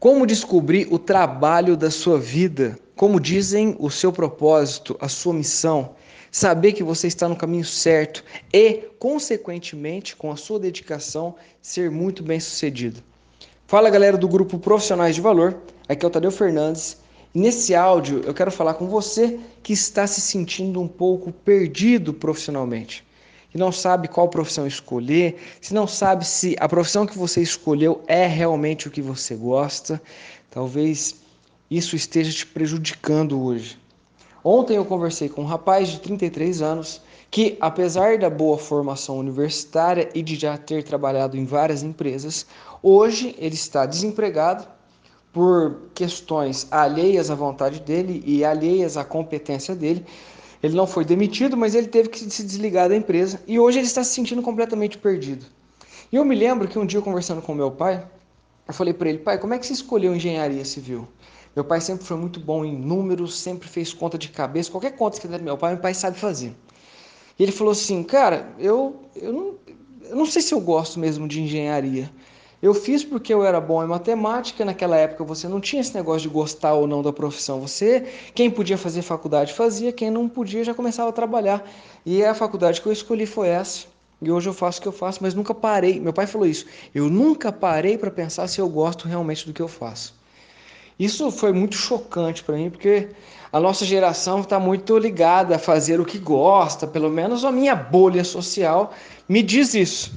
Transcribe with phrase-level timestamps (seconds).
[0.00, 2.78] Como descobrir o trabalho da sua vida?
[2.94, 5.96] Como dizem o seu propósito, a sua missão?
[6.30, 8.22] Saber que você está no caminho certo
[8.54, 13.02] e, consequentemente, com a sua dedicação, ser muito bem sucedido.
[13.66, 15.56] Fala galera do grupo Profissionais de Valor,
[15.88, 16.98] aqui é o Tadeu Fernandes.
[17.34, 22.14] E nesse áudio eu quero falar com você que está se sentindo um pouco perdido
[22.14, 23.07] profissionalmente
[23.50, 28.02] que não sabe qual profissão escolher, se não sabe se a profissão que você escolheu
[28.06, 30.00] é realmente o que você gosta,
[30.50, 31.16] talvez
[31.70, 33.78] isso esteja te prejudicando hoje.
[34.44, 40.08] Ontem eu conversei com um rapaz de 33 anos que, apesar da boa formação universitária
[40.14, 42.46] e de já ter trabalhado em várias empresas,
[42.82, 44.66] hoje ele está desempregado
[45.32, 50.04] por questões alheias à vontade dele e alheias à competência dele,
[50.62, 53.86] ele não foi demitido, mas ele teve que se desligar da empresa e hoje ele
[53.86, 55.46] está se sentindo completamente perdido.
[56.10, 58.04] E eu me lembro que um dia, conversando com meu pai,
[58.66, 61.06] eu falei para ele: pai, como é que você escolheu engenharia civil?
[61.54, 65.20] Meu pai sempre foi muito bom em números, sempre fez conta de cabeça, qualquer conta
[65.20, 66.54] que der meu pai, meu pai sabe fazer.
[67.38, 69.54] E ele falou assim: cara, eu, eu, não,
[70.08, 72.10] eu não sei se eu gosto mesmo de engenharia.
[72.60, 76.22] Eu fiz porque eu era bom em matemática, naquela época você não tinha esse negócio
[76.22, 77.60] de gostar ou não da profissão.
[77.60, 81.64] Você, quem podia fazer faculdade fazia, quem não podia já começava a trabalhar.
[82.04, 83.86] E a faculdade que eu escolhi foi essa.
[84.20, 86.00] E hoje eu faço o que eu faço, mas nunca parei.
[86.00, 86.66] Meu pai falou isso.
[86.92, 90.18] Eu nunca parei para pensar se eu gosto realmente do que eu faço.
[90.98, 93.10] Isso foi muito chocante para mim, porque
[93.52, 97.76] a nossa geração está muito ligada a fazer o que gosta, pelo menos a minha
[97.76, 98.92] bolha social
[99.28, 100.12] me diz isso.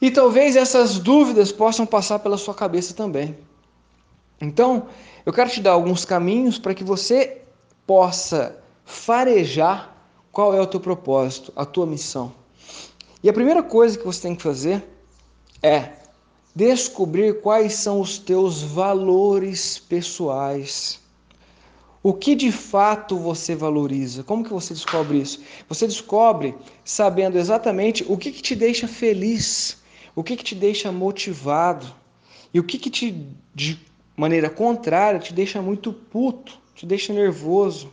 [0.00, 3.36] E talvez essas dúvidas possam passar pela sua cabeça também.
[4.40, 4.88] Então,
[5.24, 7.42] eu quero te dar alguns caminhos para que você
[7.86, 9.96] possa farejar
[10.30, 12.32] qual é o teu propósito, a tua missão.
[13.22, 14.84] E a primeira coisa que você tem que fazer
[15.62, 15.92] é
[16.54, 21.00] descobrir quais são os teus valores pessoais.
[22.02, 24.22] O que de fato você valoriza?
[24.22, 25.40] Como que você descobre isso?
[25.68, 26.54] Você descobre
[26.84, 29.78] sabendo exatamente o que, que te deixa feliz
[30.16, 31.86] o que, que te deixa motivado
[32.52, 33.78] e o que, que te, de
[34.16, 37.92] maneira contrária, te deixa muito puto, te deixa nervoso.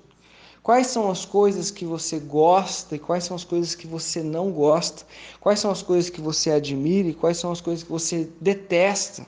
[0.63, 4.49] Quais são as coisas que você gosta e quais são as coisas que você não
[4.49, 5.05] gosta?
[5.41, 9.27] Quais são as coisas que você admira e quais são as coisas que você detesta?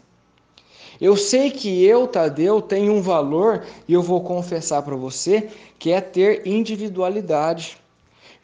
[1.01, 5.91] Eu sei que eu, Tadeu, tenho um valor e eu vou confessar para você que
[5.91, 7.78] é ter individualidade.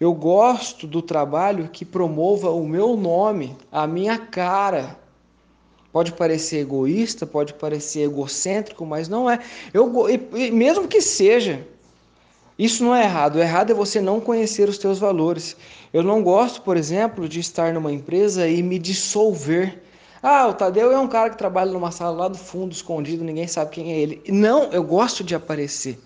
[0.02, 4.98] Eu gosto do trabalho que promova o meu nome, a minha cara.
[5.92, 9.38] Pode parecer egoísta, pode parecer egocêntrico, mas não é.
[9.72, 9.94] Eu,
[10.52, 11.68] mesmo que seja,
[12.58, 13.36] isso não é errado.
[13.36, 15.56] O errado é você não conhecer os teus valores.
[15.94, 19.84] Eu não gosto, por exemplo, de estar numa empresa e me dissolver.
[20.24, 23.46] Ah, o Tadeu é um cara que trabalha numa sala lá do fundo, escondido, ninguém
[23.46, 24.24] sabe quem é ele.
[24.30, 26.00] Não, eu gosto de aparecer.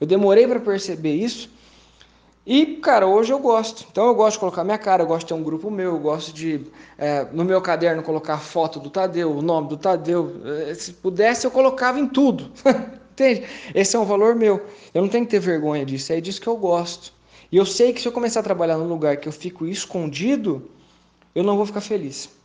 [0.00, 1.54] Eu demorei para perceber isso
[2.46, 3.84] e, cara, hoje eu gosto.
[3.90, 5.98] Então eu gosto de colocar minha cara, eu gosto de ter um grupo meu, eu
[5.98, 6.64] gosto de,
[6.96, 10.40] é, no meu caderno, colocar foto do Tadeu, o nome do Tadeu.
[10.68, 12.52] É, se pudesse, eu colocava em tudo.
[13.12, 13.44] Entende?
[13.74, 14.64] Esse é um valor meu.
[14.94, 17.12] Eu não tenho que ter vergonha disso, é disso que eu gosto.
[17.50, 20.70] E eu sei que se eu começar a trabalhar num lugar que eu fico escondido,
[21.34, 22.35] eu não vou ficar feliz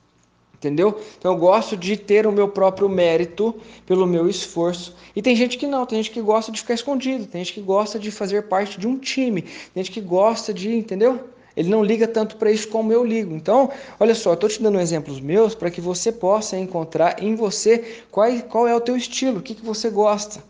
[0.61, 1.01] entendeu?
[1.17, 3.55] Então eu gosto de ter o meu próprio mérito
[3.87, 4.95] pelo meu esforço.
[5.15, 7.61] E tem gente que não, tem gente que gosta de ficar escondido, tem gente que
[7.61, 11.19] gosta de fazer parte de um time, tem gente que gosta de, entendeu?
[11.57, 13.35] Ele não liga tanto para isso como eu ligo.
[13.35, 18.03] Então, olha só, estou te dando exemplos meus para que você possa encontrar em você
[18.09, 20.41] qual, qual é o teu estilo, o que, que você gosta.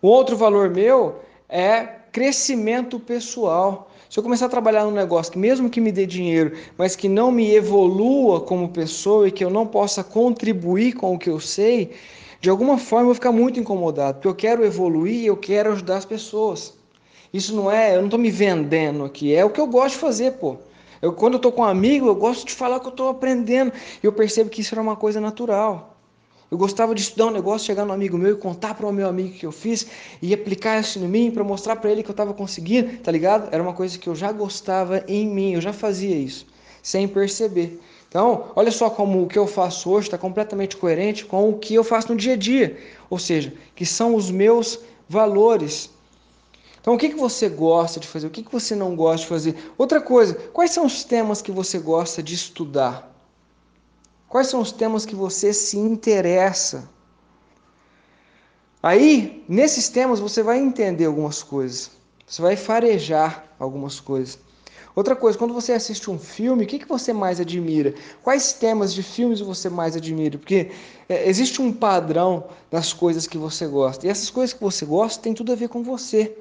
[0.00, 3.90] O outro valor meu é crescimento pessoal.
[4.08, 7.08] Se eu começar a trabalhar num negócio que, mesmo que me dê dinheiro, mas que
[7.08, 11.40] não me evolua como pessoa e que eu não possa contribuir com o que eu
[11.40, 11.92] sei,
[12.38, 15.72] de alguma forma eu vou ficar muito incomodado, porque eu quero evoluir e eu quero
[15.72, 16.74] ajudar as pessoas.
[17.32, 20.00] Isso não é, eu não estou me vendendo aqui, é o que eu gosto de
[20.00, 20.58] fazer, pô.
[21.00, 23.72] Eu, quando eu estou com um amigo, eu gosto de falar que eu estou aprendendo.
[24.00, 25.91] E eu percebo que isso era uma coisa natural.
[26.52, 29.08] Eu gostava de estudar um negócio, chegar no amigo meu e contar para o meu
[29.08, 29.86] amigo que eu fiz
[30.20, 33.48] e aplicar isso em mim para mostrar para ele que eu estava conseguindo, tá ligado?
[33.50, 36.46] Era uma coisa que eu já gostava em mim, eu já fazia isso,
[36.82, 37.80] sem perceber.
[38.06, 41.74] Então, olha só como o que eu faço hoje está completamente coerente com o que
[41.74, 42.76] eu faço no dia a dia,
[43.08, 44.78] ou seja, que são os meus
[45.08, 45.88] valores.
[46.82, 48.26] Então, o que, que você gosta de fazer?
[48.26, 49.56] O que, que você não gosta de fazer?
[49.78, 53.10] Outra coisa, quais são os temas que você gosta de estudar?
[54.32, 56.88] Quais são os temas que você se interessa?
[58.82, 61.90] Aí, nesses temas, você vai entender algumas coisas.
[62.26, 64.38] Você vai farejar algumas coisas.
[64.96, 67.92] Outra coisa, quando você assiste um filme, o que, que você mais admira?
[68.22, 70.38] Quais temas de filmes você mais admira?
[70.38, 70.70] Porque
[71.10, 74.06] é, existe um padrão das coisas que você gosta.
[74.06, 76.34] E essas coisas que você gosta têm tudo a ver com você.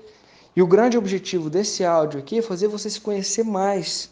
[0.56, 4.10] E o grande objetivo desse áudio aqui é fazer você se conhecer mais.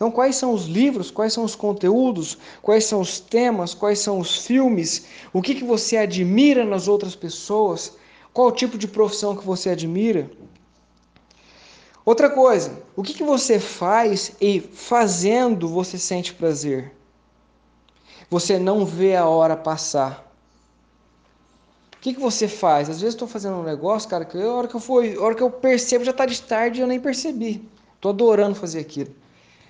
[0.00, 4.18] Então, quais são os livros, quais são os conteúdos, quais são os temas, quais são
[4.18, 7.92] os filmes, o que, que você admira nas outras pessoas,
[8.32, 10.30] qual tipo de profissão que você admira?
[12.02, 16.94] Outra coisa, o que, que você faz e fazendo você sente prazer?
[18.30, 20.26] Você não vê a hora passar.
[21.92, 22.88] O que, que você faz?
[22.88, 25.34] Às vezes estou fazendo um negócio, cara, que a hora que eu for, a hora
[25.34, 27.68] que eu percebo já está de tarde e eu nem percebi.
[27.96, 29.14] Estou adorando fazer aquilo.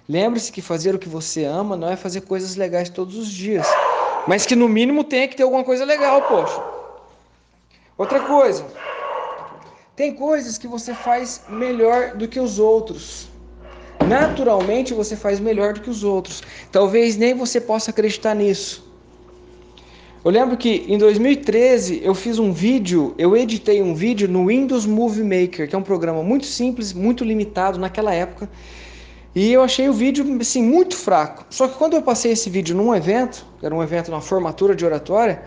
[0.09, 3.67] Lembre-se que fazer o que você ama não é fazer coisas legais todos os dias,
[4.27, 6.63] mas que no mínimo tem que ter alguma coisa legal, poxa.
[7.97, 8.67] Outra coisa,
[9.95, 13.29] tem coisas que você faz melhor do que os outros.
[14.09, 16.43] Naturalmente você faz melhor do que os outros.
[16.73, 18.91] Talvez nem você possa acreditar nisso.
[20.25, 24.85] Eu lembro que em 2013 eu fiz um vídeo, eu editei um vídeo no Windows
[24.85, 28.49] Movie Maker, que é um programa muito simples, muito limitado naquela época.
[29.35, 31.45] E eu achei o vídeo assim muito fraco.
[31.51, 34.75] Só que quando eu passei esse vídeo num evento, que era um evento na formatura
[34.75, 35.43] de oratória,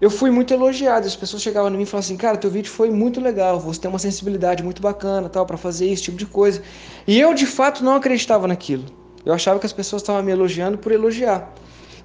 [0.00, 1.06] eu fui muito elogiado.
[1.06, 3.80] As pessoas chegavam em mim e falavam assim: "Cara, teu vídeo foi muito legal, você
[3.80, 6.62] tem uma sensibilidade muito bacana, tal, para fazer esse tipo de coisa".
[7.06, 8.84] E eu de fato não acreditava naquilo.
[9.24, 11.52] Eu achava que as pessoas estavam me elogiando por elogiar.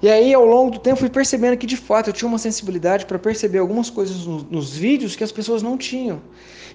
[0.04, 3.06] E aí, ao longo do tempo, fui percebendo que de fato eu tinha uma sensibilidade
[3.06, 6.20] para perceber algumas coisas nos, nos, vídeos que as pessoas não tinham.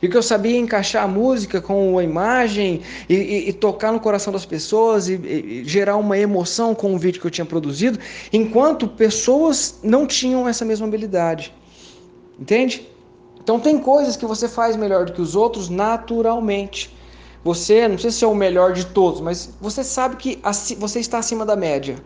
[0.02, 4.00] E que eu sabia encaixar a música com a imagem e, e, e tocar no
[4.00, 8.00] coração das pessoas e, e, gerar uma emoção com o vídeo que eu tinha produzido,
[8.34, 11.54] enquanto pessoas não tinham essa mesma habilidade.
[12.40, 12.90] Entende?
[13.40, 16.98] Então, tem coisas que você faz melhor do que os outros naturalmente.
[17.44, 20.40] Você, não sei se é o melhor de todos, mas você sabe que
[20.80, 21.98] você está acima da média.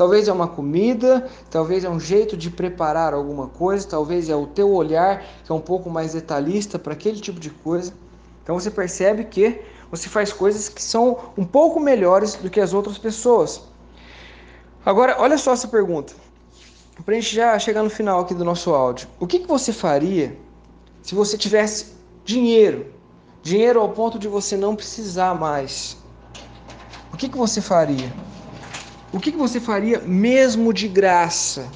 [0.00, 4.46] Talvez é uma comida, talvez é um jeito de preparar alguma coisa, talvez é o
[4.46, 7.92] teu olhar que é um pouco mais detalhista para aquele tipo de coisa.
[8.42, 9.60] Então você percebe que
[9.90, 13.60] você faz coisas que são um pouco melhores do que as outras pessoas.
[14.86, 16.14] Agora, olha só essa pergunta.
[17.04, 19.06] Para a gente já chegar no final aqui do nosso áudio.
[19.20, 20.34] O que, que você faria
[21.02, 21.92] se você tivesse
[22.24, 22.86] dinheiro?
[23.42, 25.98] Dinheiro ao ponto de você não precisar mais.
[27.12, 28.10] O que, que você faria?
[29.12, 31.68] O que, que você faria mesmo de graça?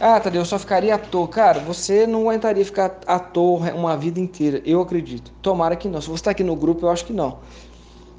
[0.00, 1.28] Ah, Tadeu, eu só ficaria à toa.
[1.28, 5.32] Cara, você não aguentaria ficar à toa uma vida inteira, eu acredito.
[5.42, 6.00] Tomara que não.
[6.00, 7.38] Se você está aqui no grupo, eu acho que não.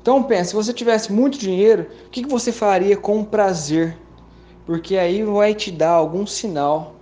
[0.01, 3.97] Então pense, se você tivesse muito dinheiro, o que, que você faria com prazer?
[4.65, 6.95] Porque aí vai te dar algum sinal.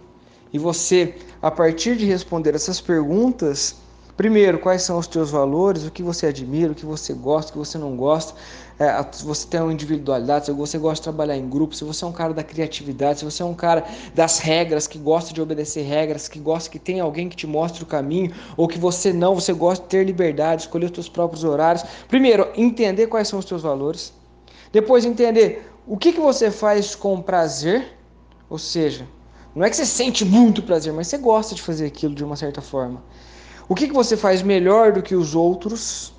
[0.51, 3.75] E você, a partir de responder essas perguntas,
[4.17, 7.53] Primeiro, quais são os teus valores, o que você admira, o que você gosta, o
[7.53, 8.33] que você não gosta.
[8.79, 12.05] É, se você tem uma individualidade, se você gosta de trabalhar em grupo, se você
[12.05, 13.83] é um cara da criatividade, se você é um cara
[14.13, 17.83] das regras, que gosta de obedecer regras, que gosta que tem alguém que te mostre
[17.83, 21.43] o caminho, ou que você não, você gosta de ter liberdade, escolher os teus próprios
[21.43, 21.83] horários.
[22.07, 24.13] Primeiro, entender quais são os teus valores.
[24.71, 27.97] Depois, entender o que, que você faz com prazer,
[28.49, 29.05] ou seja,
[29.53, 32.37] não é que você sente muito prazer, mas você gosta de fazer aquilo de uma
[32.37, 33.03] certa forma.
[33.67, 36.13] O que, que você faz melhor do que os outros,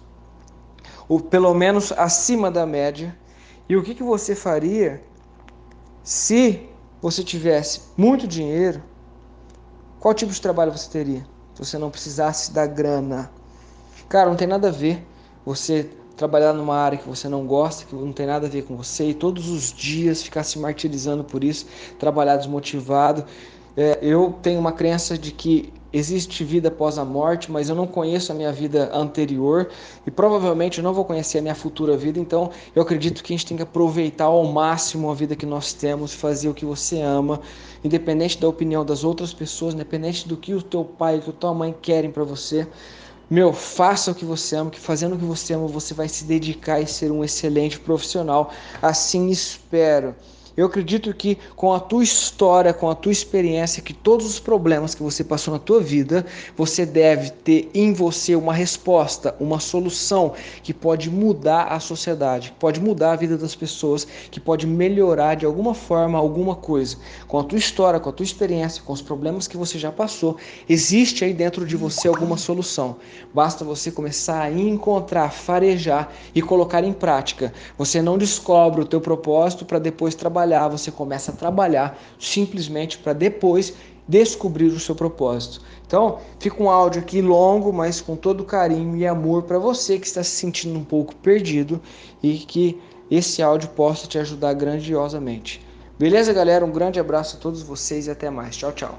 [1.08, 3.16] ou pelo menos acima da média?
[3.68, 5.02] E o que, que você faria
[6.02, 6.68] se
[7.00, 8.82] você tivesse muito dinheiro?
[10.00, 11.26] Qual tipo de trabalho você teria?
[11.54, 13.30] Se você não precisasse da grana.
[14.08, 15.06] Cara, não tem nada a ver
[15.44, 18.76] você trabalhar numa área que você não gosta, que não tem nada a ver com
[18.76, 21.66] você, e todos os dias ficar se martirizando por isso,
[21.98, 23.24] trabalhar desmotivado.
[23.76, 27.86] É, eu tenho uma crença de que existe vida após a morte, mas eu não
[27.86, 29.68] conheço a minha vida anterior
[30.06, 33.36] e provavelmente eu não vou conhecer a minha futura vida, então eu acredito que a
[33.36, 37.00] gente tem que aproveitar ao máximo a vida que nós temos, fazer o que você
[37.00, 37.40] ama,
[37.82, 41.54] independente da opinião das outras pessoas, independente do que o teu pai e a tua
[41.54, 42.66] mãe querem para você.
[43.28, 46.24] Meu, faça o que você ama, que fazendo o que você ama, você vai se
[46.24, 48.52] dedicar e ser um excelente profissional.
[48.80, 50.14] Assim espero.
[50.56, 54.94] Eu acredito que com a tua história, com a tua experiência, que todos os problemas
[54.94, 56.24] que você passou na tua vida,
[56.56, 60.32] você deve ter em você uma resposta, uma solução
[60.62, 65.34] que pode mudar a sociedade, que pode mudar a vida das pessoas, que pode melhorar
[65.34, 66.96] de alguma forma alguma coisa.
[67.28, 70.38] Com a tua história, com a tua experiência, com os problemas que você já passou,
[70.66, 72.96] existe aí dentro de você alguma solução.
[73.34, 77.52] Basta você começar a encontrar, farejar e colocar em prática.
[77.76, 82.98] Você não descobre o teu propósito para depois trabalhar trabalhar, você começa a trabalhar simplesmente
[82.98, 83.74] para depois
[84.06, 85.60] descobrir o seu propósito.
[85.84, 90.06] Então, fica um áudio aqui longo, mas com todo carinho e amor para você que
[90.06, 91.80] está se sentindo um pouco perdido
[92.22, 95.60] e que esse áudio possa te ajudar grandiosamente.
[95.98, 96.64] Beleza, galera?
[96.64, 98.56] Um grande abraço a todos vocês e até mais.
[98.56, 98.98] Tchau, tchau.